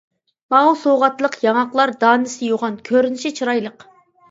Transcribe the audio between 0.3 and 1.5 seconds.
ماۋۇ سوۋغاتلىق